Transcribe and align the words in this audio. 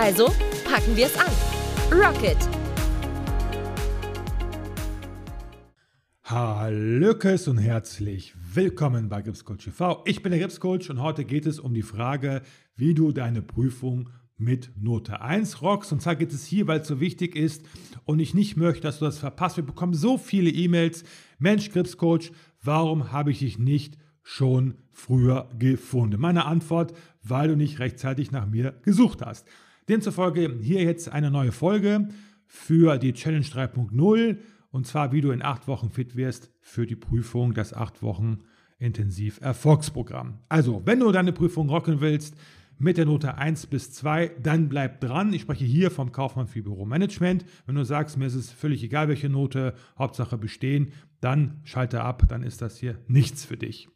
Also 0.00 0.26
packen 0.64 0.96
wir 0.96 1.06
es 1.06 1.16
an. 1.18 1.26
Rocket! 1.90 2.36
Hallöckes 6.22 7.48
und 7.48 7.58
herzlich 7.58 8.32
willkommen 8.54 9.08
bei 9.08 9.22
Gripscoach 9.22 9.64
TV. 9.64 10.04
Ich 10.06 10.22
bin 10.22 10.30
der 10.30 10.40
Gripscoach 10.40 10.88
und 10.88 11.02
heute 11.02 11.24
geht 11.24 11.46
es 11.46 11.58
um 11.58 11.74
die 11.74 11.82
Frage, 11.82 12.42
wie 12.76 12.94
du 12.94 13.10
deine 13.10 13.42
Prüfung 13.42 14.10
mit 14.36 14.70
Note 14.76 15.20
1 15.20 15.62
rockst. 15.62 15.90
Und 15.90 16.00
zwar 16.00 16.14
geht 16.14 16.32
es 16.32 16.46
hier, 16.46 16.68
weil 16.68 16.82
es 16.82 16.86
so 16.86 17.00
wichtig 17.00 17.34
ist 17.34 17.64
und 18.04 18.20
ich 18.20 18.34
nicht 18.34 18.56
möchte, 18.56 18.82
dass 18.82 19.00
du 19.00 19.04
das 19.04 19.18
verpasst. 19.18 19.56
Wir 19.56 19.66
bekommen 19.66 19.94
so 19.94 20.16
viele 20.16 20.50
E-Mails. 20.50 21.02
Mensch, 21.40 21.72
Gripscoach, 21.72 22.30
warum 22.62 23.10
habe 23.10 23.32
ich 23.32 23.40
dich 23.40 23.58
nicht 23.58 23.98
schon 24.22 24.74
früher 24.92 25.48
gefunden? 25.58 26.20
Meine 26.20 26.44
Antwort, 26.44 26.92
weil 27.20 27.48
du 27.48 27.56
nicht 27.56 27.80
rechtzeitig 27.80 28.30
nach 28.30 28.46
mir 28.46 28.78
gesucht 28.84 29.22
hast. 29.26 29.44
Demzufolge 29.88 30.58
hier 30.60 30.82
jetzt 30.82 31.10
eine 31.10 31.30
neue 31.30 31.52
Folge 31.52 32.08
für 32.46 32.98
die 32.98 33.12
Challenge 33.12 33.44
3.0 33.44 34.36
und 34.70 34.86
zwar, 34.86 35.12
wie 35.12 35.20
du 35.20 35.30
in 35.30 35.42
acht 35.42 35.66
Wochen 35.66 35.90
fit 35.90 36.14
wirst 36.14 36.52
für 36.60 36.86
die 36.86 36.96
Prüfung, 36.96 37.54
das 37.54 37.72
acht 37.72 38.02
Wochen 38.02 38.40
intensiv 38.78 39.40
Erfolgsprogramm. 39.40 40.40
Also, 40.48 40.82
wenn 40.84 41.00
du 41.00 41.10
deine 41.10 41.32
Prüfung 41.32 41.68
rocken 41.70 42.00
willst 42.00 42.36
mit 42.78 42.96
der 42.96 43.06
Note 43.06 43.36
1 43.36 43.66
bis 43.66 43.90
2, 43.92 44.32
dann 44.42 44.68
bleib 44.68 45.00
dran. 45.00 45.32
Ich 45.32 45.42
spreche 45.42 45.64
hier 45.64 45.90
vom 45.90 46.12
Kaufmann 46.12 46.46
für 46.46 46.62
Büromanagement. 46.62 47.44
Wenn 47.66 47.74
du 47.74 47.84
sagst, 47.84 48.18
mir 48.18 48.26
ist 48.26 48.34
es 48.34 48.52
völlig 48.52 48.82
egal, 48.84 49.08
welche 49.08 49.28
Note, 49.28 49.74
Hauptsache 49.98 50.38
bestehen, 50.38 50.92
dann 51.20 51.60
schalte 51.64 52.02
ab, 52.02 52.24
dann 52.28 52.42
ist 52.42 52.62
das 52.62 52.78
hier 52.78 52.98
nichts 53.08 53.44
für 53.44 53.56
dich. 53.56 53.88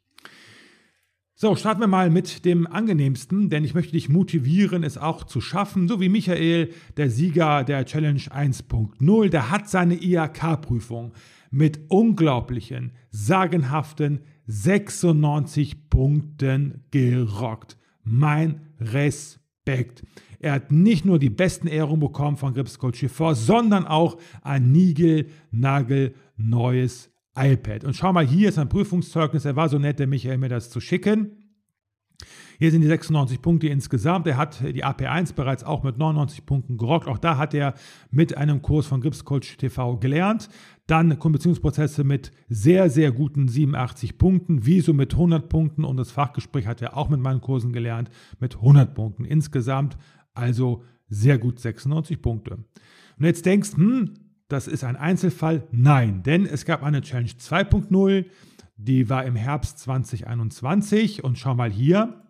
So, 1.34 1.56
starten 1.56 1.80
wir 1.80 1.86
mal 1.86 2.11
mit 2.11 2.44
dem 2.44 2.66
angenehmsten, 2.66 3.48
denn 3.48 3.64
ich 3.64 3.75
möchte 3.75 3.92
dich 3.92 4.08
motivieren, 4.08 4.84
es 4.84 4.98
auch 4.98 5.25
zu 5.25 5.41
schaffen. 5.41 5.88
So 5.88 5.98
wie 5.98 6.11
Michael, 6.11 6.72
der 6.97 7.11
Sieger 7.11 7.64
der 7.64 7.86
Challenge 7.86 8.20
1.0, 8.20 9.28
der 9.30 9.50
hat 9.50 9.69
seine 9.69 9.94
IHK-Prüfung 9.94 11.12
mit 11.50 11.80
unglaublichen, 11.88 12.92
sagenhaften 13.10 14.20
96 14.47 15.88
Punkten 15.88 16.84
gerockt. 16.91 17.78
Mein 18.05 18.60
Respekt. 18.78 20.05
Er 20.38 20.53
hat 20.53 20.70
nicht 20.70 21.05
nur 21.05 21.19
die 21.19 21.30
besten 21.30 21.66
Ehrungen 21.66 22.00
bekommen 22.00 22.36
von 22.36 22.53
Grips 22.53 22.78
Coach 22.78 23.06
sondern 23.08 23.86
auch 23.86 24.19
ein 24.42 24.70
Nigel-Nagel 24.70 26.14
neues 26.36 27.11
iPad. 27.34 27.84
Und 27.84 27.97
schau 27.97 28.12
mal, 28.12 28.27
hier 28.27 28.48
ist 28.48 28.58
ein 28.58 28.69
Prüfungszeugnis. 28.69 29.44
Er 29.44 29.56
war 29.56 29.69
so 29.69 29.78
nett, 29.78 29.98
der 29.98 30.06
Michael 30.06 30.38
mir 30.38 30.48
das 30.48 30.70
zu 30.70 30.80
schicken. 30.80 31.38
Hier 32.58 32.70
sind 32.70 32.83
die 32.83 32.88
96 32.88 33.42
Punkte 33.42 33.69
insgesamt. 33.69 34.27
Er 34.27 34.36
hat 34.36 34.61
die 34.61 34.84
AP1 34.84 35.34
bereits 35.34 35.64
auch 35.64 35.83
mit 35.83 35.98
99 35.98 36.47
Punkten 36.47 36.77
gerockt. 36.77 37.08
Auch 37.08 37.19
da 37.19 37.36
hat 37.36 37.55
er 37.55 37.75
mit 38.10 38.36
einem 38.36 38.62
Kurs 38.62 38.86
von 38.86 39.00
Gripscoach 39.00 39.56
TV 39.56 39.97
gelernt. 39.97 40.48
Dann 40.87 41.19
Konversionsprozesse 41.19 42.04
mit 42.04 42.31
sehr, 42.48 42.91
sehr 42.91 43.10
guten 43.10 43.49
87 43.49 44.19
Punkten. 44.19 44.64
Wieso 44.64 44.93
mit 44.93 45.12
100 45.14 45.49
Punkten. 45.49 45.84
Und 45.84 45.97
das 45.97 46.12
Fachgespräch 46.12 46.66
hat 46.66 46.82
er 46.82 46.97
auch 46.97 47.09
mit 47.09 47.20
meinen 47.20 47.41
Kursen 47.41 47.72
gelernt 47.72 48.10
mit 48.38 48.56
100 48.56 48.94
Punkten. 48.94 49.25
Insgesamt 49.25 49.97
also 50.34 50.84
sehr 51.09 51.38
gut 51.38 51.59
96 51.59 52.22
Punkte. 52.22 52.64
Und 53.19 53.25
jetzt 53.25 53.44
denkst, 53.44 53.72
hm, 53.75 54.14
das 54.52 54.68
ist 54.68 54.84
ein 54.84 54.96
Einzelfall? 54.96 55.66
Nein, 55.72 56.22
denn 56.22 56.44
es 56.44 56.64
gab 56.64 56.82
eine 56.82 57.00
Challenge 57.00 57.30
2.0, 57.30 58.26
die 58.76 59.08
war 59.08 59.24
im 59.24 59.34
Herbst 59.34 59.78
2021 59.78 61.24
und 61.24 61.38
schau 61.38 61.54
mal 61.54 61.70
hier, 61.70 62.22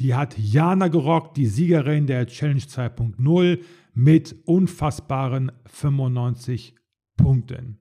die 0.00 0.14
hat 0.14 0.36
Jana 0.36 0.88
gerockt, 0.88 1.36
die 1.36 1.46
Siegerin 1.46 2.06
der 2.06 2.26
Challenge 2.26 2.60
2.0 2.60 3.60
mit 3.94 4.36
unfassbaren 4.44 5.52
95 5.66 6.74
Punkten. 7.16 7.78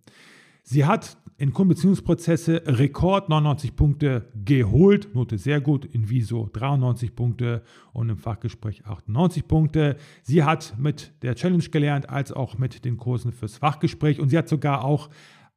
Sie 0.63 0.85
hat 0.85 1.18
in 1.40 1.53
Kundenbeziehungsprozesse 1.53 2.64
Rekord 2.66 3.30
99 3.30 3.75
Punkte 3.75 4.28
geholt, 4.44 5.14
Note 5.14 5.38
sehr 5.38 5.62
gut, 5.62 5.86
in 5.86 6.09
Viso 6.09 6.50
93 6.52 7.16
Punkte 7.16 7.62
und 7.94 8.09
im 8.09 8.18
Fachgespräch 8.18 8.86
98 8.86 9.48
Punkte. 9.48 9.98
Sie 10.24 10.44
hat 10.44 10.74
mit 10.80 11.14
der 11.22 11.36
Challenge 11.36 11.64
gelernt, 11.64 12.09
als 12.09 12.31
auch 12.31 12.58
mit 12.58 12.86
den 12.86 12.98
Kursen 12.98 13.31
fürs 13.31 13.58
Fachgespräch 13.58 14.20
und 14.20 14.30
sie 14.30 14.38
hat 14.38 14.50
sogar 14.50 14.84
auch 14.84 15.09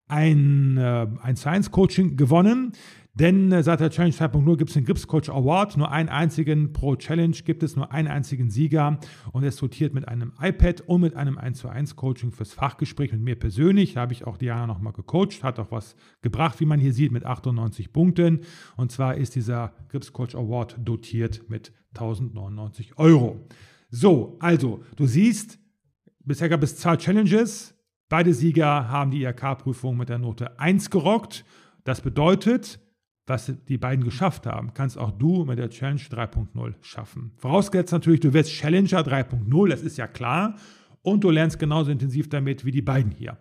ein, 0.07 0.77
äh, 0.77 1.07
ein 1.23 1.37
Science-Coaching 1.37 2.17
gewonnen. 2.17 2.73
Denn 3.15 3.51
äh, 3.51 3.63
seit 3.63 3.81
der 3.81 3.91
Challenge 3.91 4.15
2.0 4.15 4.57
gibt 4.57 4.71
es 4.71 4.75
den 4.75 4.85
Grips 4.85 5.07
Coach 5.07 5.29
Award. 5.29 5.77
Nur 5.77 5.91
einen 5.91 6.09
einzigen 6.09 6.73
pro 6.73 6.97
Challenge 6.97 7.37
gibt 7.45 7.63
es, 7.63 7.77
nur 7.77 7.93
einen 7.93 8.09
einzigen 8.09 8.51
Sieger. 8.51 8.99
Und 9.33 9.43
es 9.43 9.61
rotiert 9.63 9.95
mit 9.95 10.07
einem 10.07 10.33
iPad 10.41 10.83
und 10.83 11.01
mit 11.01 11.17
einem 11.17 11.37
1 11.37 11.59
zu 11.59 11.69
1 11.69 11.97
Coaching 11.97 12.31
fürs 12.31 12.53
Fachgespräch 12.53 13.13
mit 13.13 13.21
mir 13.21 13.37
persönlich. 13.37 13.97
Habe 13.97 14.13
ich 14.13 14.27
auch 14.27 14.37
Diana 14.37 14.67
nochmal 14.67 14.93
gecoacht, 14.93 15.43
hat 15.43 15.59
auch 15.59 15.71
was 15.71 15.97
gebracht, 16.23 16.61
wie 16.61 16.67
man 16.67 16.79
hier 16.79 16.93
sieht, 16.93 17.13
mit 17.13 17.27
98 17.27 17.93
Punkten. 17.93 18.41
Und 18.77 18.93
zwar 18.93 19.17
ist 19.17 19.35
dieser 19.35 19.75
Grips 19.89 20.13
Coach 20.13 20.35
Award 20.35 20.77
dotiert 20.79 21.49
mit 21.49 21.73
1099 21.95 22.99
Euro. 22.99 23.47
So, 23.91 24.37
also, 24.39 24.85
du 24.95 25.07
siehst, 25.07 25.59
bisher 26.21 26.49
gab 26.49 26.63
es 26.63 26.77
zwei 26.77 26.97
Challenges. 26.97 27.75
Beide 28.09 28.35
Sieger 28.35 28.89
haben 28.89 29.11
die 29.11 29.25
IHK-Prüfung 29.25 29.97
mit 29.97 30.09
der 30.09 30.19
Note 30.19 30.59
1 30.61 30.91
gerockt. 30.91 31.45
Das 31.85 32.01
bedeutet, 32.01 32.81
was 33.27 33.53
die 33.69 33.79
beiden 33.79 34.05
geschafft 34.05 34.47
haben, 34.47 34.75
kannst 34.75 34.99
auch 34.99 35.13
du 35.13 35.45
mit 35.45 35.59
der 35.59 35.71
Challenge 35.71 36.01
3.0 36.01 36.75
schaffen. 36.81 37.33
Vorausgesetzt 37.37 37.93
natürlich, 37.93 38.21
du 38.21 38.33
wirst 38.33 38.51
Challenger 38.51 39.01
3.0, 39.01 39.69
das 39.69 39.83
ist 39.83 39.97
ja 39.97 40.07
klar, 40.07 40.57
und 41.03 41.25
du 41.25 41.31
lernst 41.31 41.59
genauso 41.59 41.91
intensiv 41.91 42.29
damit 42.29 42.65
wie 42.65 42.71
die 42.73 42.83
beiden 42.83 43.13
hier. 43.13 43.39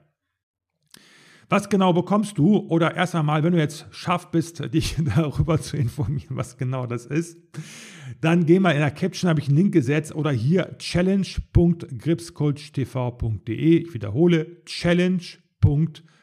Was 1.52 1.70
genau 1.70 1.94
bekommst 1.94 2.38
du? 2.38 2.58
Oder 2.58 2.96
erst 2.96 3.16
einmal, 3.16 3.42
wenn 3.44 3.54
du 3.54 3.58
jetzt 3.58 3.88
scharf 3.90 4.30
bist, 4.30 4.64
dich 4.74 4.98
darüber 5.16 5.60
zu 5.60 5.78
informieren, 5.78 6.38
was 6.38 6.58
genau 6.58 6.86
das 6.86 7.08
ist, 7.08 7.40
dann 8.22 8.46
geh 8.46 8.60
mal 8.60 8.70
in 8.72 8.80
der 8.80 8.92
Caption, 8.92 9.30
habe 9.30 9.40
ich 9.40 9.48
einen 9.48 9.58
Link 9.58 9.74
gesetzt 9.74 10.14
oder 10.14 10.32
hier 10.32 10.78
challenge.gripscoachtv.de. 10.78 13.78
Ich 13.78 13.94
wiederhole, 13.94 14.64
challenge.gripscoachtv.de. 14.66 16.19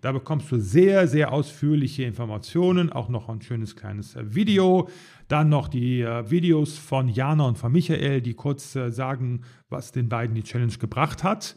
Da 0.00 0.12
bekommst 0.12 0.52
du 0.52 0.58
sehr, 0.58 1.08
sehr 1.08 1.32
ausführliche 1.32 2.04
Informationen, 2.04 2.92
auch 2.92 3.08
noch 3.08 3.28
ein 3.28 3.40
schönes 3.40 3.76
kleines 3.76 4.16
Video. 4.20 4.88
Dann 5.28 5.48
noch 5.48 5.68
die 5.68 6.02
äh, 6.02 6.30
Videos 6.30 6.76
von 6.76 7.08
Jana 7.08 7.44
und 7.44 7.56
von 7.56 7.72
Michael, 7.72 8.20
die 8.20 8.34
kurz 8.34 8.76
äh, 8.76 8.90
sagen, 8.90 9.42
was 9.70 9.92
den 9.92 10.08
beiden 10.08 10.34
die 10.34 10.42
Challenge 10.42 10.76
gebracht 10.76 11.24
hat 11.24 11.56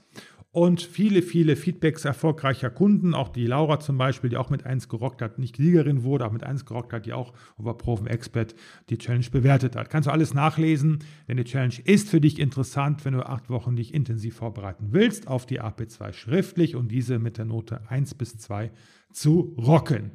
und 0.57 0.81
viele, 0.81 1.21
viele 1.21 1.55
Feedbacks 1.55 2.03
erfolgreicher 2.03 2.71
Kunden, 2.71 3.13
auch 3.13 3.29
die 3.29 3.45
Laura 3.45 3.79
zum 3.79 3.99
Beispiel, 3.99 4.31
die 4.31 4.37
auch 4.37 4.49
mit 4.49 4.65
1 4.65 4.89
gerockt 4.89 5.21
hat, 5.21 5.37
nicht 5.37 5.57
Siegerin 5.57 6.01
wurde, 6.01 6.25
aber 6.25 6.33
mit 6.33 6.43
1 6.43 6.65
gerockt 6.65 6.93
hat, 6.93 7.05
die 7.05 7.13
auch 7.13 7.33
über 7.59 7.77
Proven 7.77 8.07
Expert 8.07 8.55
die 8.89 8.97
Challenge 8.97 9.27
bewertet 9.31 9.75
hat. 9.75 9.91
Kannst 9.91 10.07
du 10.07 10.11
alles 10.11 10.33
nachlesen, 10.33 10.97
denn 11.27 11.37
die 11.37 11.43
Challenge 11.43 11.75
ist 11.85 12.09
für 12.09 12.19
dich 12.19 12.39
interessant, 12.39 13.05
wenn 13.05 13.13
du 13.13 13.23
acht 13.23 13.51
Wochen 13.51 13.75
dich 13.75 13.93
intensiv 13.93 14.37
vorbereiten 14.37 14.87
willst, 14.89 15.27
auf 15.27 15.45
die 15.45 15.61
AP2 15.61 16.11
schriftlich 16.11 16.75
und 16.75 16.87
diese 16.87 17.19
mit 17.19 17.37
der 17.37 17.45
Note 17.45 17.81
1 17.89 18.15
bis 18.15 18.39
2 18.39 18.71
zu 19.13 19.55
rocken. 19.59 20.09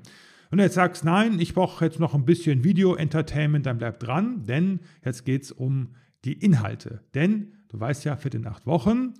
Wenn 0.51 0.57
du 0.57 0.65
jetzt 0.65 0.75
sagst, 0.75 1.05
nein, 1.05 1.39
ich 1.39 1.55
brauche 1.55 1.85
jetzt 1.85 2.01
noch 2.01 2.15
ein 2.15 2.25
bisschen 2.25 2.65
Video-Entertainment, 2.65 3.65
dann 3.65 3.79
bleib 3.79 4.01
dran, 4.01 4.43
denn 4.43 4.81
jetzt 5.05 5.25
geht 5.25 5.45
es 5.45 5.53
um 5.53 5.91
die 6.25 6.33
Inhalte. 6.33 7.01
Denn 7.15 7.53
du 7.69 7.79
weißt 7.79 8.05
ja, 8.05 8.17
für 8.17 8.29
den 8.29 8.45
acht 8.49 8.67
Wochen 8.67 9.15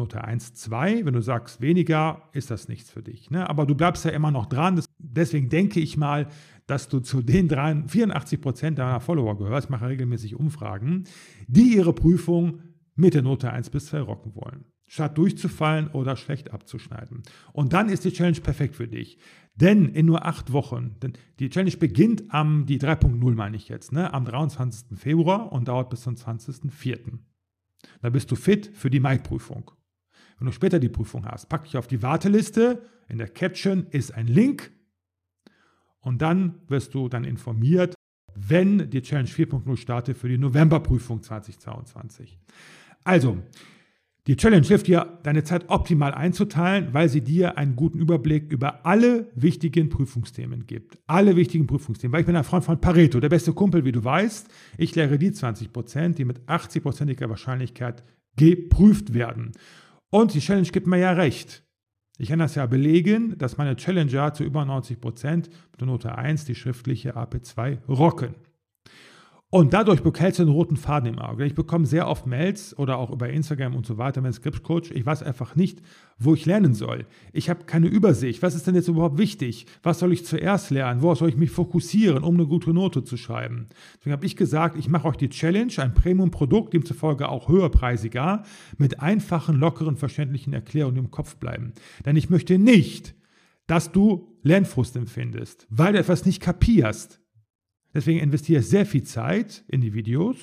Note 0.00 0.24
1, 0.24 0.54
2. 0.54 1.04
Wenn 1.04 1.14
du 1.14 1.20
sagst 1.20 1.60
weniger, 1.60 2.22
ist 2.32 2.50
das 2.50 2.68
nichts 2.68 2.90
für 2.90 3.02
dich. 3.02 3.30
Ne? 3.30 3.48
Aber 3.48 3.66
du 3.66 3.74
bleibst 3.74 4.04
ja 4.04 4.10
immer 4.10 4.30
noch 4.30 4.46
dran. 4.46 4.82
Deswegen 4.98 5.48
denke 5.48 5.78
ich 5.78 5.96
mal, 5.96 6.26
dass 6.66 6.88
du 6.88 7.00
zu 7.00 7.22
den 7.22 7.48
84 7.50 8.40
Prozent 8.40 8.78
deiner 8.78 9.00
Follower 9.00 9.36
gehörst. 9.36 9.66
Ich 9.66 9.70
mache 9.70 9.88
regelmäßig 9.88 10.36
Umfragen, 10.36 11.04
die 11.46 11.76
ihre 11.76 11.92
Prüfung 11.92 12.62
mit 12.96 13.14
der 13.14 13.22
Note 13.22 13.52
1 13.52 13.70
bis 13.70 13.86
2 13.86 14.00
rocken 14.00 14.34
wollen. 14.34 14.64
statt 14.90 15.16
durchzufallen 15.16 15.86
oder 15.88 16.16
schlecht 16.16 16.52
abzuschneiden. 16.52 17.22
Und 17.52 17.72
dann 17.72 17.88
ist 17.88 18.04
die 18.04 18.12
Challenge 18.12 18.40
perfekt 18.40 18.74
für 18.74 18.88
dich. 18.88 19.18
Denn 19.54 19.86
in 19.86 20.06
nur 20.06 20.26
acht 20.26 20.52
Wochen, 20.52 20.96
denn 21.00 21.12
die 21.38 21.48
Challenge 21.48 21.76
beginnt 21.76 22.24
am, 22.34 22.66
die 22.66 22.80
3.0 22.80 23.34
meine 23.34 23.56
ich 23.56 23.68
jetzt, 23.68 23.92
ne, 23.92 24.12
am 24.12 24.24
23. 24.24 24.98
Februar 24.98 25.52
und 25.52 25.68
dauert 25.68 25.90
bis 25.90 26.00
zum 26.02 26.14
20.04. 26.14 27.18
Da 28.02 28.10
bist 28.10 28.30
du 28.30 28.36
fit 28.36 28.70
für 28.74 28.90
die 28.90 29.00
Mai-Prüfung. 29.00 29.70
Wenn 30.40 30.46
du 30.46 30.52
später 30.52 30.80
die 30.80 30.88
Prüfung 30.88 31.26
hast, 31.26 31.48
pack 31.50 31.64
dich 31.64 31.76
auf 31.76 31.86
die 31.86 32.02
Warteliste. 32.02 32.82
In 33.08 33.18
der 33.18 33.28
Caption 33.28 33.86
ist 33.90 34.12
ein 34.14 34.26
Link. 34.26 34.72
Und 36.00 36.22
dann 36.22 36.62
wirst 36.66 36.94
du 36.94 37.10
dann 37.10 37.24
informiert, 37.24 37.94
wenn 38.34 38.88
die 38.88 39.02
Challenge 39.02 39.28
4.0 39.28 39.76
startet 39.76 40.16
für 40.16 40.30
die 40.30 40.38
Novemberprüfung 40.38 41.22
2022. 41.22 42.38
Also, 43.04 43.36
die 44.26 44.36
Challenge 44.36 44.66
hilft 44.66 44.86
dir, 44.86 45.18
deine 45.24 45.44
Zeit 45.44 45.68
optimal 45.68 46.14
einzuteilen, 46.14 46.94
weil 46.94 47.10
sie 47.10 47.20
dir 47.20 47.58
einen 47.58 47.76
guten 47.76 47.98
Überblick 47.98 48.50
über 48.50 48.86
alle 48.86 49.30
wichtigen 49.34 49.90
Prüfungsthemen 49.90 50.66
gibt. 50.66 50.98
Alle 51.06 51.36
wichtigen 51.36 51.66
Prüfungsthemen. 51.66 52.14
Weil 52.14 52.20
ich 52.20 52.26
bin 52.26 52.36
ein 52.36 52.44
Freund 52.44 52.64
von 52.64 52.80
Pareto, 52.80 53.20
der 53.20 53.28
beste 53.28 53.52
Kumpel, 53.52 53.84
wie 53.84 53.92
du 53.92 54.02
weißt. 54.02 54.48
Ich 54.78 54.94
lehre 54.94 55.18
die 55.18 55.32
20 55.32 55.70
Prozent, 55.70 56.18
die 56.18 56.24
mit 56.24 56.40
80-prozentiger 56.48 57.28
Wahrscheinlichkeit 57.28 58.04
geprüft 58.36 59.12
werden. 59.12 59.52
Und 60.10 60.34
die 60.34 60.40
Challenge 60.40 60.68
gibt 60.68 60.86
mir 60.86 60.98
ja 60.98 61.12
recht. 61.12 61.64
Ich 62.18 62.28
kann 62.28 62.38
das 62.38 62.54
ja 62.54 62.66
belegen, 62.66 63.38
dass 63.38 63.56
meine 63.56 63.76
Challenger 63.76 64.34
zu 64.34 64.44
über 64.44 64.64
90 64.64 65.00
Prozent 65.00 65.48
mit 65.70 65.80
der 65.80 65.86
Note 65.86 66.18
1 66.18 66.44
die 66.44 66.54
schriftliche 66.54 67.16
AP2 67.16 67.86
rocken. 67.88 68.34
Und 69.52 69.72
dadurch 69.74 70.04
behältst 70.04 70.38
du 70.38 70.44
einen 70.44 70.52
roten 70.52 70.76
Faden 70.76 71.14
im 71.14 71.18
Auge. 71.18 71.44
Ich 71.44 71.56
bekomme 71.56 71.84
sehr 71.84 72.06
oft 72.06 72.24
Mails 72.24 72.78
oder 72.78 72.98
auch 72.98 73.10
über 73.10 73.28
Instagram 73.30 73.74
und 73.74 73.84
so 73.84 73.98
weiter, 73.98 74.20
mein 74.20 74.32
Script-Coach. 74.32 74.92
Ich 74.92 75.04
weiß 75.04 75.24
einfach 75.24 75.56
nicht, 75.56 75.82
wo 76.20 76.34
ich 76.34 76.46
lernen 76.46 76.72
soll. 76.72 77.04
Ich 77.32 77.50
habe 77.50 77.64
keine 77.64 77.88
Übersicht. 77.88 78.42
Was 78.42 78.54
ist 78.54 78.68
denn 78.68 78.76
jetzt 78.76 78.86
überhaupt 78.86 79.18
wichtig? 79.18 79.66
Was 79.82 79.98
soll 79.98 80.12
ich 80.12 80.24
zuerst 80.24 80.70
lernen? 80.70 81.02
Worauf 81.02 81.18
soll 81.18 81.30
ich 81.30 81.36
mich 81.36 81.50
fokussieren, 81.50 82.22
um 82.22 82.36
eine 82.36 82.46
gute 82.46 82.72
Note 82.72 83.02
zu 83.02 83.16
schreiben? 83.16 83.66
Deswegen 83.98 84.12
habe 84.12 84.24
ich 84.24 84.36
gesagt, 84.36 84.78
ich 84.78 84.88
mache 84.88 85.08
euch 85.08 85.16
die 85.16 85.30
Challenge, 85.30 85.72
ein 85.78 85.94
Premium-Produkt, 85.94 86.72
demzufolge 86.72 87.28
auch 87.28 87.48
höherpreisiger, 87.48 88.44
mit 88.78 89.00
einfachen, 89.00 89.56
lockeren, 89.56 89.96
verständlichen 89.96 90.52
Erklärungen 90.52 90.98
im 90.98 91.10
Kopf 91.10 91.34
bleiben. 91.34 91.72
Denn 92.06 92.14
ich 92.14 92.30
möchte 92.30 92.56
nicht, 92.56 93.16
dass 93.66 93.90
du 93.90 94.36
Lernfrust 94.42 94.94
empfindest, 94.94 95.66
weil 95.70 95.92
du 95.92 95.98
etwas 95.98 96.24
nicht 96.24 96.40
kapierst. 96.40 97.19
Deswegen 97.94 98.20
investiere 98.20 98.60
ich 98.60 98.68
sehr 98.68 98.86
viel 98.86 99.02
Zeit 99.02 99.64
in 99.68 99.80
die 99.80 99.94
Videos 99.94 100.36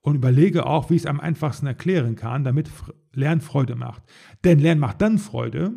und 0.00 0.16
überlege 0.16 0.66
auch, 0.66 0.90
wie 0.90 0.96
ich 0.96 1.02
es 1.02 1.06
am 1.06 1.20
einfachsten 1.20 1.66
erklären 1.66 2.16
kann, 2.16 2.44
damit 2.44 2.70
Lernen 3.12 3.40
Freude 3.40 3.76
macht. 3.76 4.02
Denn 4.44 4.58
Lernen 4.58 4.80
macht 4.80 5.00
dann 5.00 5.18
Freude, 5.18 5.72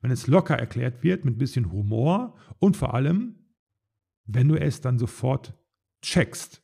wenn 0.00 0.10
es 0.10 0.26
locker 0.26 0.56
erklärt 0.56 1.02
wird, 1.02 1.24
mit 1.24 1.34
ein 1.34 1.38
bisschen 1.38 1.72
Humor 1.72 2.36
und 2.58 2.76
vor 2.76 2.94
allem, 2.94 3.36
wenn 4.24 4.48
du 4.48 4.54
es 4.54 4.80
dann 4.80 4.98
sofort 4.98 5.54
checkst 6.02 6.62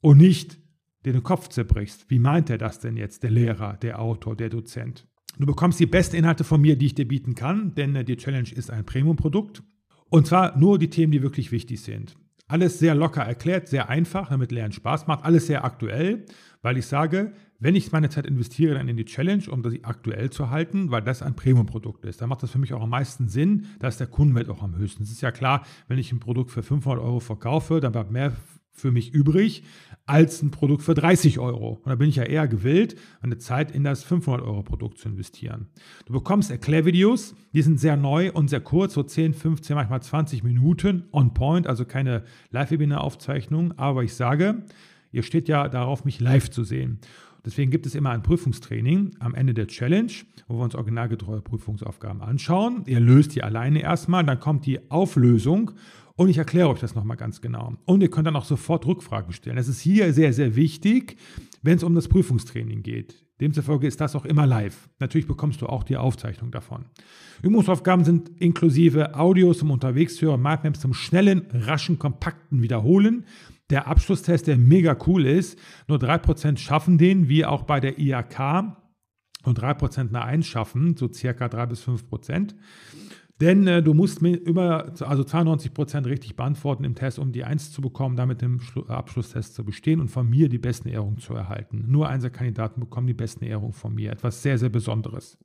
und 0.00 0.18
nicht 0.18 0.58
dir 1.04 1.12
den 1.12 1.22
Kopf 1.22 1.48
zerbrichst. 1.48 2.08
Wie 2.10 2.18
meint 2.18 2.48
er 2.48 2.58
das 2.58 2.80
denn 2.80 2.96
jetzt, 2.96 3.22
der 3.22 3.30
Lehrer, 3.30 3.76
der 3.76 4.00
Autor, 4.00 4.36
der 4.36 4.48
Dozent? 4.48 5.08
Du 5.38 5.46
bekommst 5.46 5.80
die 5.80 5.86
besten 5.86 6.16
Inhalte 6.16 6.44
von 6.44 6.60
mir, 6.60 6.76
die 6.76 6.86
ich 6.86 6.94
dir 6.94 7.08
bieten 7.08 7.34
kann, 7.34 7.74
denn 7.74 7.96
äh, 7.96 8.04
die 8.04 8.16
Challenge 8.16 8.50
ist 8.52 8.70
ein 8.70 8.84
Premium-Produkt. 8.84 9.62
Und 10.10 10.26
zwar 10.26 10.56
nur 10.58 10.78
die 10.78 10.90
Themen, 10.90 11.10
die 11.10 11.22
wirklich 11.22 11.52
wichtig 11.52 11.80
sind. 11.80 12.16
Alles 12.52 12.78
sehr 12.78 12.94
locker 12.94 13.22
erklärt, 13.22 13.66
sehr 13.66 13.88
einfach, 13.88 14.28
damit 14.28 14.52
Lernen 14.52 14.74
Spaß 14.74 15.06
macht. 15.06 15.24
Alles 15.24 15.46
sehr 15.46 15.64
aktuell, 15.64 16.26
weil 16.60 16.76
ich 16.76 16.84
sage, 16.84 17.32
wenn 17.58 17.74
ich 17.74 17.92
meine 17.92 18.10
Zeit 18.10 18.26
investiere, 18.26 18.74
dann 18.74 18.88
in 18.88 18.98
die 18.98 19.06
Challenge, 19.06 19.44
um 19.50 19.62
das 19.62 19.72
aktuell 19.84 20.28
zu 20.28 20.50
halten, 20.50 20.90
weil 20.90 21.00
das 21.00 21.22
ein 21.22 21.34
Premium-Produkt 21.34 22.04
ist. 22.04 22.20
Da 22.20 22.26
macht 22.26 22.42
das 22.42 22.50
für 22.50 22.58
mich 22.58 22.74
auch 22.74 22.82
am 22.82 22.90
meisten 22.90 23.26
Sinn. 23.26 23.68
Da 23.78 23.88
ist 23.88 24.00
der 24.00 24.06
Kundenwert 24.06 24.50
auch 24.50 24.62
am 24.62 24.76
höchsten. 24.76 25.02
Es 25.02 25.10
ist 25.10 25.22
ja 25.22 25.30
klar, 25.30 25.64
wenn 25.88 25.96
ich 25.96 26.12
ein 26.12 26.20
Produkt 26.20 26.50
für 26.50 26.62
500 26.62 27.02
Euro 27.02 27.20
verkaufe, 27.20 27.80
dann 27.80 27.92
bleibt 27.92 28.10
mehr 28.10 28.34
für 28.70 28.92
mich 28.92 29.14
übrig 29.14 29.64
als 30.06 30.42
ein 30.42 30.50
Produkt 30.50 30.82
für 30.82 30.94
30 30.94 31.38
Euro. 31.38 31.80
Und 31.82 31.88
da 31.88 31.94
bin 31.94 32.08
ich 32.08 32.16
ja 32.16 32.24
eher 32.24 32.48
gewillt, 32.48 32.96
meine 33.20 33.38
Zeit 33.38 33.70
in 33.70 33.84
das 33.84 34.02
500 34.02 34.42
Euro 34.44 34.62
Produkt 34.62 34.98
zu 34.98 35.08
investieren. 35.08 35.68
Du 36.06 36.12
bekommst 36.12 36.50
Erklärvideos, 36.50 37.34
die 37.52 37.62
sind 37.62 37.78
sehr 37.78 37.96
neu 37.96 38.32
und 38.32 38.48
sehr 38.48 38.60
kurz, 38.60 38.94
so 38.94 39.02
10, 39.02 39.34
15, 39.34 39.76
manchmal 39.76 40.02
20 40.02 40.42
Minuten 40.42 41.04
on 41.12 41.34
point, 41.34 41.66
also 41.66 41.84
keine 41.84 42.24
Live-Webinar-Aufzeichnung. 42.50 43.78
Aber 43.78 44.02
ich 44.02 44.14
sage, 44.14 44.64
ihr 45.12 45.22
steht 45.22 45.48
ja 45.48 45.68
darauf, 45.68 46.04
mich 46.04 46.20
live 46.20 46.50
zu 46.50 46.64
sehen. 46.64 46.98
Deswegen 47.44 47.72
gibt 47.72 47.86
es 47.86 47.96
immer 47.96 48.10
ein 48.10 48.22
Prüfungstraining 48.22 49.16
am 49.18 49.34
Ende 49.34 49.52
der 49.52 49.66
Challenge, 49.66 50.12
wo 50.46 50.58
wir 50.58 50.64
uns 50.64 50.76
originalgetreue 50.76 51.40
Prüfungsaufgaben 51.40 52.22
anschauen. 52.22 52.84
Ihr 52.86 53.00
löst 53.00 53.34
die 53.34 53.42
alleine 53.42 53.82
erstmal, 53.82 54.24
dann 54.24 54.38
kommt 54.38 54.64
die 54.64 54.90
Auflösung 54.90 55.72
und 56.16 56.28
ich 56.28 56.38
erkläre 56.38 56.68
euch 56.68 56.80
das 56.80 56.94
nochmal 56.94 57.16
ganz 57.16 57.40
genau. 57.40 57.74
Und 57.84 58.02
ihr 58.02 58.10
könnt 58.10 58.26
dann 58.26 58.36
auch 58.36 58.44
sofort 58.44 58.86
Rückfragen 58.86 59.32
stellen. 59.32 59.56
Das 59.56 59.68
ist 59.68 59.80
hier 59.80 60.12
sehr, 60.12 60.32
sehr 60.32 60.56
wichtig, 60.56 61.16
wenn 61.62 61.76
es 61.76 61.82
um 61.82 61.94
das 61.94 62.08
Prüfungstraining 62.08 62.82
geht. 62.82 63.24
Demzufolge 63.40 63.88
ist 63.88 64.00
das 64.00 64.14
auch 64.14 64.24
immer 64.24 64.46
live. 64.46 64.88
Natürlich 65.00 65.26
bekommst 65.26 65.62
du 65.62 65.66
auch 65.66 65.82
die 65.82 65.96
Aufzeichnung 65.96 66.52
davon. 66.52 66.84
Übungsaufgaben 67.42 68.04
sind 68.04 68.28
inklusive 68.40 69.16
Audios 69.16 69.58
zum 69.58 69.72
Unterwegshören, 69.72 70.40
Mindmaps 70.40 70.80
zum 70.80 70.94
schnellen, 70.94 71.46
raschen, 71.50 71.98
kompakten 71.98 72.62
Wiederholen. 72.62 73.24
Der 73.70 73.88
Abschlusstest, 73.88 74.46
der 74.46 74.58
mega 74.58 74.96
cool 75.06 75.26
ist, 75.26 75.58
nur 75.88 75.98
3% 75.98 76.58
schaffen 76.58 76.98
den, 76.98 77.28
wie 77.28 77.44
auch 77.44 77.62
bei 77.62 77.80
der 77.80 77.98
IAK 77.98 78.76
und 79.44 79.58
3% 79.58 80.10
eine 80.10 80.22
1 80.22 80.46
schaffen, 80.46 80.96
so 80.96 81.12
circa 81.12 81.48
3 81.48 81.66
bis 81.66 81.82
5%. 81.84 82.54
Denn 83.40 83.66
äh, 83.66 83.82
du 83.82 83.94
musst 83.94 84.22
über, 84.22 84.92
also 85.00 85.24
92 85.24 85.74
Prozent 85.74 86.06
richtig 86.06 86.36
beantworten 86.36 86.84
im 86.84 86.94
Test, 86.94 87.18
um 87.18 87.32
die 87.32 87.44
1 87.44 87.72
zu 87.72 87.80
bekommen, 87.80 88.16
damit 88.16 88.40
den 88.40 88.60
Schlu 88.60 88.84
Abschlusstest 88.84 89.54
zu 89.54 89.64
bestehen 89.64 90.00
und 90.00 90.08
von 90.10 90.28
mir 90.28 90.48
die 90.48 90.58
besten 90.58 90.88
Ehrungen 90.88 91.18
zu 91.18 91.34
erhalten. 91.34 91.86
Nur 91.88 92.08
Einser-Kandidaten 92.08 92.80
bekommen 92.80 93.06
die 93.06 93.14
besten 93.14 93.44
Ehrungen 93.44 93.72
von 93.72 93.94
mir. 93.94 94.12
Etwas 94.12 94.42
sehr, 94.42 94.58
sehr 94.58 94.68
Besonderes. 94.68 95.38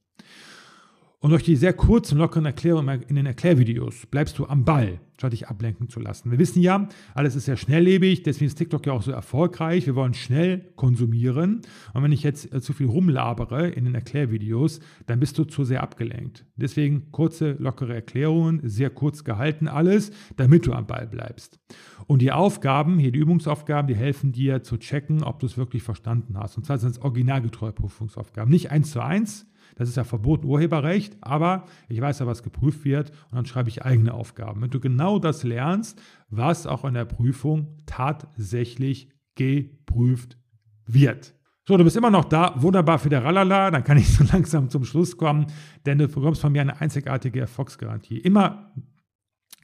Und 1.20 1.32
durch 1.32 1.42
die 1.42 1.56
sehr 1.56 1.74
kurzen, 1.74 2.20
lockeren 2.20 2.46
Erklärungen 2.46 3.02
in 3.02 3.16
den 3.16 3.26
Erklärvideos 3.26 4.06
bleibst 4.06 4.38
du 4.38 4.46
am 4.46 4.66
Ball, 4.66 5.00
statt 5.18 5.34
dich 5.34 5.48
ablenken 5.48 5.90
zu 5.90 6.00
lassen. 6.00 6.30
Wir 6.30 6.38
wissen 6.38 6.62
ja, 6.62 6.88
alles 7.16 7.36
ist 7.36 7.46
sehr 7.46 7.58
schnelllebig, 7.58 8.22
deswegen 8.22 8.46
ist 8.46 8.56
TikTok 8.56 8.86
ja 8.86 8.94
auch 8.94 9.02
so 9.02 9.12
erfolgreich. 9.12 9.88
Wir 9.88 9.96
wollen 9.96 10.14
schnell 10.14 10.72
konsumieren. 10.76 11.64
Und 11.96 12.04
wenn 12.04 12.12
ich 12.12 12.22
jetzt 12.22 12.54
äh, 12.54 12.62
zu 12.62 12.72
viel 12.72 12.86
rumlabere 12.86 13.68
in 13.68 13.86
den 13.86 13.96
Erklärvideos, 13.96 14.80
dann 15.08 15.20
bist 15.20 15.40
du 15.40 15.46
zu 15.46 15.64
sehr 15.64 15.82
abgelenkt. 15.82 16.46
Deswegen 16.56 17.12
kurze, 17.12 17.54
lockere 17.54 17.96
Erklärungen, 17.96 18.62
sehr 18.64 18.92
kurz 18.92 19.24
gehalten 19.24 19.68
alles, 19.68 20.12
damit 20.36 20.68
du 20.68 20.74
am 20.74 20.86
Ball 20.86 21.08
bleibst. 21.08 21.60
Und 22.06 22.22
die 22.22 22.32
Aufgaben, 22.32 23.00
hier 23.00 23.12
die 23.12 23.18
Übungsaufgaben, 23.18 23.88
die 23.88 23.96
helfen 23.96 24.34
dir 24.34 24.62
zu 24.62 24.78
checken, 24.78 25.24
ob 25.24 25.40
du 25.40 25.48
es 25.48 25.58
wirklich 25.58 25.82
verstanden 25.82 26.38
hast. 26.38 26.58
Und 26.58 26.68
zwar 26.68 26.78
sind 26.78 26.92
es 26.92 27.02
originalgetreue 27.02 27.72
Prüfungsaufgaben. 27.72 28.52
Nicht 28.52 28.70
eins 28.70 28.92
zu 28.92 29.02
eins, 29.02 29.48
das 29.78 29.90
ist 29.90 29.96
ja 29.96 30.04
verboten 30.04 30.48
Urheberrecht, 30.48 31.18
aber 31.22 31.66
ich 31.88 32.02
weiß 32.02 32.20
ja, 32.20 32.28
was 32.28 32.44
geprüft 32.44 32.84
wird 32.84 33.12
und 33.30 33.36
dann 33.36 33.46
schreibe 33.46 33.70
ich 33.70 33.86
eigene 33.86 34.14
Aufgaben. 34.14 34.62
Wenn 34.62 34.72
du 34.72 34.80
genau 34.80 35.20
das 35.20 35.44
lernst, 35.44 36.02
was 36.30 36.68
auch 36.68 36.84
in 36.84 36.96
der 36.96 37.06
Prüfung 37.06 37.78
tatsächlich 37.86 39.10
geprüft 39.36 40.38
wird. 40.86 41.36
So, 41.68 41.78
du 41.78 41.84
bist 41.84 41.98
immer 41.98 42.10
noch 42.10 42.26
da, 42.26 42.54
wunderbar 42.58 42.98
für 42.98 43.10
der 43.10 43.24
Ralala, 43.24 43.72
dann 43.72 43.84
kann 43.84 43.98
ich 43.98 44.08
so 44.14 44.24
langsam 44.24 44.70
zum 44.70 44.84
Schluss 44.84 45.18
kommen, 45.18 45.48
denn 45.86 45.98
du 45.98 46.08
bekommst 46.08 46.42
von 46.42 46.52
mir 46.52 46.62
eine 46.62 46.82
einzigartige 46.82 47.42
Erfolgsgarantie. 47.42 48.18
Immer 48.18 48.72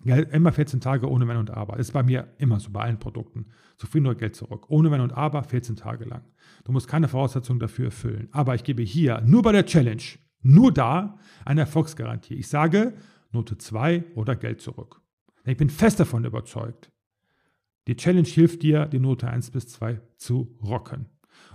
immer 0.06 0.52
14 0.52 0.82
Tage 0.82 1.10
ohne 1.10 1.28
Wenn 1.28 1.38
und 1.38 1.52
Aber. 1.52 1.78
Das 1.78 1.88
ist 1.88 1.94
bei 1.94 2.04
mir 2.04 2.28
immer 2.38 2.60
so, 2.60 2.72
bei 2.72 2.82
allen 2.82 3.00
Produkten. 3.00 3.48
So 3.78 3.88
viel 3.88 4.02
nur 4.02 4.16
Geld 4.16 4.36
zurück. 4.36 4.66
Ohne 4.70 4.92
Wenn 4.92 5.02
und 5.02 5.14
Aber 5.14 5.44
14 5.44 5.76
Tage 5.76 6.06
lang. 6.06 6.24
Du 6.66 6.72
musst 6.72 6.88
keine 6.88 7.08
Voraussetzungen 7.08 7.60
dafür 7.60 7.86
erfüllen. 7.86 8.28
Aber 8.32 8.56
ich 8.56 8.64
gebe 8.64 8.82
hier 8.84 9.22
nur 9.22 9.42
bei 9.42 9.52
der 9.52 9.66
Challenge, 9.66 10.04
nur 10.42 10.74
da 10.74 11.18
eine 11.46 11.62
Erfolgsgarantie. 11.62 12.36
Ich 12.36 12.48
sage 12.48 12.94
Note 13.32 13.58
2 13.58 14.04
oder 14.16 14.36
Geld 14.36 14.62
zurück. 14.62 15.02
Ich 15.46 15.58
bin 15.58 15.70
fest 15.70 16.00
davon 16.00 16.26
überzeugt. 16.26 16.92
Die 17.88 17.96
Challenge 17.96 18.28
hilft 18.28 18.64
dir, 18.64 18.86
die 18.86 19.00
Note 19.00 19.28
1 19.28 19.52
bis 19.52 19.68
2 19.68 20.00
zu 20.18 20.58
rocken. 20.64 21.08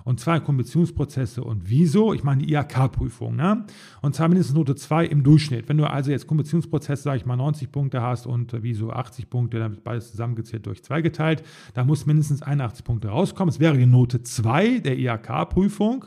Und 0.05 0.21
zwar 0.21 0.41
Kombinationsprozesse 0.41 1.45
und 1.45 1.69
wieso? 1.69 2.15
Ich 2.15 2.25
meine 2.25 2.45
die 2.45 2.53
IHK-Prüfung. 2.53 3.37
Ne? 3.37 3.67
Und 4.01 4.15
zwar 4.15 4.29
mindestens 4.29 4.57
Note 4.57 4.75
2 4.75 5.07
im 5.07 5.23
Durchschnitt. 5.23 5.69
Wenn 5.69 5.77
du 5.77 5.89
also 5.89 6.11
jetzt 6.11 6.27
Kombinationsprozesse, 6.27 7.03
sage 7.03 7.19
ich 7.19 7.27
mal, 7.27 7.37
90 7.37 7.71
Punkte 7.71 8.01
hast 8.01 8.27
und 8.27 8.53
wieso 8.63 8.91
80 8.91 9.29
Punkte, 9.29 9.59
dann 9.59 9.73
wird 9.73 9.85
beides 9.85 10.11
zusammengezählt 10.11 10.67
durch 10.67 10.83
2 10.83 11.03
geteilt, 11.03 11.43
da 11.75 11.85
muss 11.85 12.07
mindestens 12.07 12.43
81 12.43 12.85
Punkte 12.85 13.09
rauskommen. 13.09 13.51
Es 13.51 13.61
wäre 13.61 13.77
die 13.77 13.87
Note 13.87 14.23
2 14.23 14.81
der 14.81 14.99
IHK-Prüfung. 14.99 16.07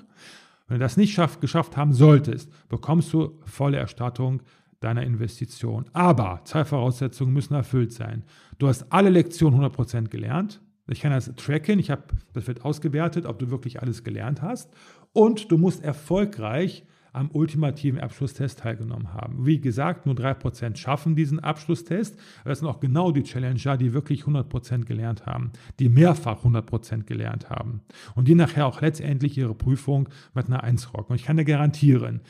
Wenn 0.67 0.79
du 0.79 0.83
das 0.83 0.97
nicht 0.97 1.13
schaff, 1.13 1.39
geschafft 1.39 1.75
haben 1.75 1.93
solltest, 1.93 2.49
bekommst 2.69 3.11
du 3.13 3.39
volle 3.45 3.77
Erstattung 3.77 4.41
deiner 4.79 5.03
Investition. 5.03 5.85
Aber 5.93 6.41
zwei 6.43 6.65
Voraussetzungen 6.65 7.33
müssen 7.33 7.53
erfüllt 7.53 7.93
sein. 7.93 8.23
Du 8.57 8.67
hast 8.67 8.91
alle 8.91 9.09
Lektionen 9.09 9.61
100% 9.61 10.09
gelernt. 10.09 10.61
Ich 10.91 11.01
kann 11.01 11.11
das 11.11 11.33
tracken, 11.35 11.79
ich 11.79 11.89
habe, 11.91 12.03
das 12.33 12.47
wird 12.47 12.65
ausgewertet, 12.65 13.25
ob 13.25 13.39
du 13.39 13.49
wirklich 13.49 13.81
alles 13.81 14.03
gelernt 14.03 14.41
hast. 14.41 14.69
und 15.13 15.51
du 15.51 15.57
musst 15.57 15.83
erfolgreich 15.83 16.85
am 17.13 17.29
ultimativen 17.31 17.99
Abschlusstest 17.99 18.59
teilgenommen 18.59 19.13
haben. 19.13 19.45
Wie 19.45 19.59
gesagt, 19.59 20.05
nur 20.05 20.15
3% 20.15 20.77
schaffen 20.77 21.15
diesen 21.15 21.39
Abschlusstest. 21.39 22.17
Das 22.45 22.59
sind 22.59 22.67
auch 22.69 22.79
genau 22.79 23.11
die 23.11 23.23
Challenger, 23.23 23.75
die 23.75 23.93
wirklich 23.93 24.23
100% 24.23 24.85
gelernt 24.85 25.25
haben, 25.25 25.51
die 25.79 25.89
mehrfach 25.89 26.45
100% 26.45 27.03
gelernt 27.03 27.49
haben 27.49 27.81
und 28.15 28.27
die 28.27 28.35
nachher 28.35 28.65
auch 28.65 28.81
letztendlich 28.81 29.37
ihre 29.37 29.55
Prüfung 29.55 30.07
mit 30.33 30.47
einer 30.47 30.63
1 30.63 30.93
rocken. 30.93 31.11
Und 31.11 31.15
ich 31.19 31.25
kann 31.25 31.37
dir 31.37 31.45
garantieren, 31.45 32.21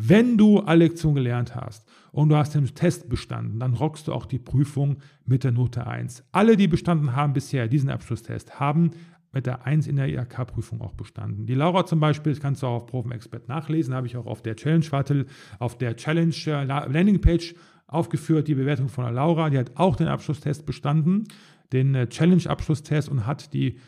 wenn 0.00 0.38
du 0.38 0.60
alle 0.60 0.84
Lektionen 0.84 1.16
gelernt 1.16 1.56
hast 1.56 1.86
und 2.12 2.28
du 2.28 2.36
hast 2.36 2.54
den 2.54 2.64
Test 2.66 3.08
bestanden, 3.08 3.58
dann 3.58 3.74
rockst 3.74 4.06
du 4.06 4.12
auch 4.12 4.26
die 4.26 4.38
Prüfung 4.38 4.98
mit 5.26 5.42
der 5.42 5.50
Note 5.50 5.86
1. 5.88 6.22
Alle, 6.30 6.56
die 6.56 6.68
bestanden 6.68 7.16
haben 7.16 7.32
bisher 7.32 7.66
diesen 7.66 7.90
Abschlusstest, 7.90 8.60
haben 8.60 8.92
mit 9.32 9.46
der 9.46 9.66
1 9.66 9.88
in 9.88 9.96
der 9.96 10.08
IHK-Prüfung 10.08 10.80
auch 10.80 10.94
bestanden. 10.94 11.46
Die 11.46 11.54
Laura 11.54 11.84
zum 11.84 11.98
Beispiel, 11.98 12.32
das 12.32 12.40
kannst 12.40 12.62
du 12.62 12.68
auch 12.68 12.76
auf 12.76 12.86
Provenexpert 12.86 13.48
nachlesen, 13.48 13.92
habe 13.92 14.06
ich 14.06 14.16
auch 14.16 14.26
auf 14.26 14.40
der 14.40 14.54
Challenge 14.54 15.26
auf 15.58 15.76
der 15.76 15.96
Challenge 15.96 16.34
äh, 16.46 16.64
Landingpage 16.64 17.56
aufgeführt, 17.88 18.46
die 18.46 18.54
Bewertung 18.54 18.88
von 18.88 19.04
der 19.04 19.12
Laura. 19.12 19.50
Die 19.50 19.58
hat 19.58 19.72
auch 19.74 19.96
den 19.96 20.06
Abschlusstest 20.06 20.64
bestanden, 20.64 21.24
den 21.72 21.96
äh, 21.96 22.08
Challenge-Abschlusstest 22.08 23.08
und 23.08 23.26
hat 23.26 23.52
die 23.52 23.78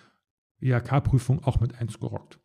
IHK-Prüfung 0.60 1.44
auch 1.44 1.60
mit 1.60 1.80
1 1.80 2.00
gerockt. 2.00 2.40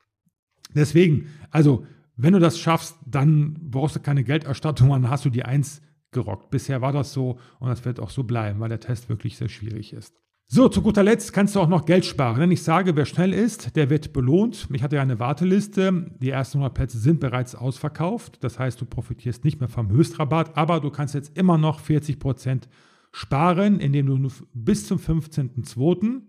Deswegen, 0.76 1.30
also, 1.50 1.86
wenn 2.18 2.34
du 2.34 2.40
das 2.40 2.60
schaffst, 2.60 2.98
dann 3.06 3.58
brauchst 3.70 3.96
du 3.96 4.00
keine 4.00 4.24
Gelderstattung, 4.24 4.90
dann 4.90 5.10
hast 5.10 5.26
du 5.26 5.30
die 5.30 5.44
1 5.44 5.82
gerockt. 6.12 6.50
Bisher 6.50 6.82
war 6.82 6.94
das 6.94 7.14
so 7.14 7.40
und 7.60 7.70
das 7.70 7.86
wird 7.86 8.00
auch 8.00 8.10
so 8.10 8.24
bleiben, 8.24 8.60
weil 8.60 8.70
der 8.70 8.80
Test 8.80 9.10
wirklich 9.10 9.38
sehr 9.38 9.50
schwierig 9.50 9.94
ist. 9.94 10.16
So, 10.48 10.70
zu 10.70 10.84
guter 10.84 11.02
Letzt 11.02 11.34
kannst 11.34 11.56
du 11.56 11.60
auch 11.60 11.68
noch 11.68 11.86
Geld 11.86 12.06
sparen. 12.06 12.38
Wenn 12.40 12.52
ich 12.52 12.62
sage, 12.62 12.96
wer 12.96 13.06
schnell 13.06 13.34
ist, 13.34 13.76
der 13.76 13.90
wird 13.90 14.14
belohnt. 14.14 14.68
Ich 14.72 14.84
hatte 14.84 14.96
ja 14.98 15.02
eine 15.02 15.20
Warteliste. 15.20 16.12
Die 16.20 16.30
ersten 16.30 16.60
100 16.60 16.74
Plätze 16.76 17.00
sind 17.00 17.20
bereits 17.20 17.56
ausverkauft. 17.56 18.44
Das 18.44 18.60
heißt, 18.60 18.80
du 18.80 18.86
profitierst 18.86 19.44
nicht 19.44 19.60
mehr 19.60 19.70
vom 19.70 19.90
Höchstrabatt, 19.90 20.56
aber 20.56 20.82
du 20.82 20.92
kannst 20.92 21.16
jetzt 21.16 21.36
immer 21.36 21.58
noch 21.58 21.80
40 21.80 22.20
Prozent 22.20 22.70
sparen, 23.12 23.80
indem 23.80 24.06
du 24.06 24.30
bis 24.54 24.86
zum 24.86 25.00
15.02. 25.00 26.22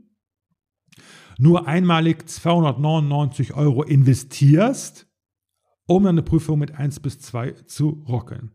nur 1.39 1.69
einmalig 1.69 2.27
299 2.27 3.53
Euro 3.53 3.83
investierst, 3.83 5.07
um 5.87 6.07
eine 6.07 6.23
Prüfung 6.23 6.59
mit 6.59 6.73
1 6.73 7.01
bis 7.01 7.21
2 7.21 7.53
zu 7.53 8.05
rocken. 8.09 8.51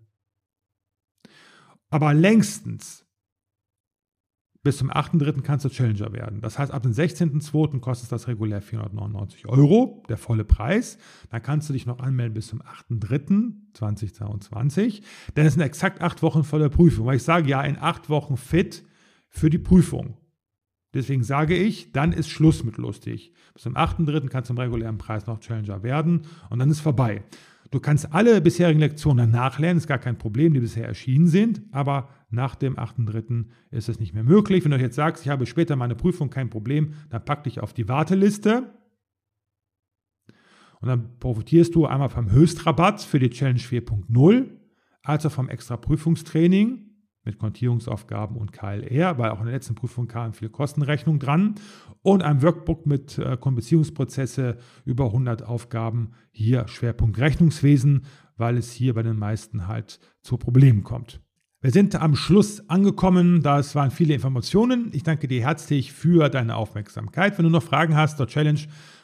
Aber 1.90 2.14
längstens 2.14 3.06
bis 4.64 4.78
zum 4.78 4.92
8.3. 4.92 5.42
kannst 5.42 5.66
du 5.66 5.70
Challenger 5.70 6.14
werden. 6.14 6.40
Das 6.42 6.60
heißt, 6.60 6.72
ab 6.72 6.84
dem 6.84 6.92
16.2. 6.92 7.80
kostet 7.80 8.12
das 8.12 8.28
regulär 8.28 8.62
499 8.62 9.48
Euro, 9.48 10.04
der 10.08 10.18
volle 10.18 10.44
Preis. 10.44 11.00
Dann 11.32 11.42
kannst 11.42 11.68
du 11.68 11.74
dich 11.74 11.88
noch 11.88 12.00
anmelden 12.00 12.36
bis 12.36 12.46
zum 12.48 12.62
8.3.2022. 12.62 15.02
Denn 15.36 15.48
es 15.48 15.54
sind 15.54 15.64
exakt 15.64 16.02
acht 16.02 16.22
Wochen 16.22 16.44
vor 16.44 16.60
der 16.60 16.70
Prüfung. 16.70 17.08
Weil 17.08 17.16
ich 17.16 17.24
sage, 17.24 17.50
ja, 17.50 17.64
in 17.64 17.80
acht 17.80 18.08
Wochen 18.10 18.38
fit 18.38 18.86
für 19.30 19.50
die 19.50 19.58
Prüfung. 19.58 20.21
Deswegen 20.94 21.24
sage 21.24 21.56
ich, 21.56 21.92
dann 21.94 22.12
ist 22.12 22.30
Schluss 22.30 22.64
mit 22.64 22.78
lustig. 22.78 23.34
Bis 23.54 23.64
zum 23.64 23.76
8.3. 23.76 24.28
kannst 24.28 24.50
du 24.50 24.54
im 24.54 24.60
regulären 24.60 24.98
Preis 24.98 25.26
noch 25.26 25.40
Challenger 25.40 25.84
werden 25.84 26.24
und 26.50 26.60
dann 26.60 26.70
ist 26.70 26.82
vorbei. 26.82 27.24
Du 27.72 27.80
kannst 27.80 28.14
alle 28.14 28.42
bisherigen 28.42 28.82
Lektionen 28.82 29.32
nachlernen, 29.32 29.78
ist 29.78 29.88
gar 29.88 29.98
kein 29.98 30.18
Problem, 30.18 30.54
die 30.54 30.60
bisher 30.60 30.86
erschienen 30.86 31.28
sind, 31.28 31.62
aber 31.72 32.10
nach 32.30 32.56
dem 32.56 32.76
8.3. 32.76 33.46
ist 33.72 33.88
es 33.88 34.00
nicht 34.00 34.14
mehr 34.14 34.26
möglich. 34.26 34.66
Wenn 34.66 34.72
du 34.72 34.78
jetzt 34.78 34.96
sagst, 34.96 35.24
ich 35.24 35.30
habe 35.30 35.46
später 35.46 35.78
meine 35.78 35.96
Prüfung, 35.96 36.30
kein 36.30 36.50
Problem, 36.50 36.94
dann 37.10 37.24
pack 37.24 37.46
dich 37.46 37.62
auf 37.62 37.74
die 37.74 37.88
Warteliste. 37.88 38.74
Und 40.82 40.88
dann 40.90 41.18
profitierst 41.20 41.74
du 41.74 41.86
einmal 41.86 42.10
vom 42.10 42.30
Höchstrabatt 42.32 43.02
für 43.02 43.20
die 43.20 43.30
Challenge 43.30 43.60
4.0, 43.60 44.50
also 45.04 45.30
vom 45.30 45.48
extra 45.48 45.78
Prüfungstraining 45.78 46.91
mit 47.24 47.38
Kontierungsaufgaben 47.38 48.36
und 48.36 48.52
KLR, 48.52 49.18
weil 49.18 49.32
auch 49.32 49.40
in 49.40 49.46
der 49.46 49.54
letzten 49.54 49.76
Prüfung 49.76 50.08
kam 50.08 50.34
viel 50.34 50.50
Kostenrechnung 50.50 51.20
dran 51.20 51.56
und 52.02 52.24
ein 52.24 52.42
Workbook 52.42 52.86
mit 52.86 53.18
äh, 53.18 53.38
über 54.86 55.06
100 55.06 55.44
Aufgaben, 55.44 56.12
hier 56.32 56.68
Schwerpunkt 56.68 57.20
Rechnungswesen, 57.20 58.06
weil 58.38 58.58
es 58.58 58.72
hier 58.72 58.94
bei 58.94 59.04
den 59.04 59.18
meisten 59.18 59.68
halt 59.68 60.00
zu 60.22 60.38
Problemen 60.38 60.84
kommt. 60.84 61.22
Wir 61.64 61.70
sind 61.70 61.96
am 61.96 62.16
Schluss 62.16 62.68
angekommen. 62.70 63.44
Das 63.44 63.76
waren 63.76 63.92
viele 63.92 64.16
Informationen. 64.16 64.90
Ich 64.94 65.04
danke 65.04 65.28
dir 65.28 65.42
herzlich 65.42 65.94
für 65.94 66.28
deine 66.28 66.56
Aufmerksamkeit. 66.56 67.38
Wenn 67.38 67.44
du 67.44 67.52
noch 67.52 67.62
Fragen 67.62 67.96
hast 67.96 68.18
zur 68.18 68.26
Challenge, 68.26 68.62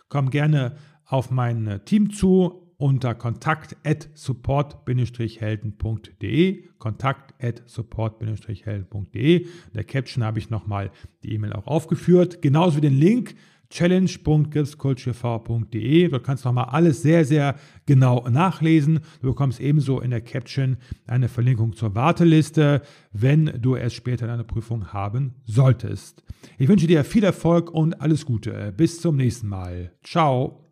komm 0.10 0.32
gerne 0.32 0.76
auf 1.06 1.30
mein 1.30 1.82
Team 1.86 2.10
zu 2.10 2.67
unter 2.78 3.16
kontakt 3.16 3.76
at 3.84 4.08
support-helden.de 4.14 6.64
kontakt 6.78 7.34
at 7.44 7.64
support-helden.de 7.66 9.48
der 9.74 9.84
Caption 9.84 10.24
habe 10.24 10.40
ich 10.40 10.50
nochmal 10.50 10.92
die 11.24 11.34
E-Mail 11.34 11.52
auch 11.54 11.68
aufgeführt, 11.68 12.42
genauso 12.42 12.78
wie 12.78 12.82
den 12.82 12.98
Link 12.98 13.36
challenge.gipscoachtv.de. 13.70 16.08
Dort 16.08 16.24
kannst 16.24 16.46
du 16.46 16.50
nochmal 16.50 16.70
alles 16.70 17.02
sehr, 17.02 17.26
sehr 17.26 17.56
genau 17.86 18.26
nachlesen. 18.30 19.02
Du 19.22 19.28
bekommst 19.28 19.60
ebenso 19.60 20.00
in 20.00 20.12
der 20.12 20.22
Caption 20.22 20.78
eine 21.06 21.28
Verlinkung 21.28 21.76
zur 21.76 21.94
Warteliste, 21.96 22.82
wenn 23.12 23.62
du 23.62 23.76
es 23.76 23.94
später 23.94 24.24
in 24.26 24.32
einer 24.32 24.46
Prüfung 24.46 24.94
haben 24.94 25.36
solltest. 25.44 26.24
Ich 26.58 26.70
wünsche 26.70 26.88
dir 26.88 27.04
viel 27.04 27.24
Erfolg 27.24 27.72
und 27.72 28.02
alles 28.02 28.26
Gute. 28.26 28.74
Bis 28.76 29.00
zum 29.02 29.18
nächsten 29.18 29.48
Mal. 29.48 29.92
Ciao. 30.04 30.67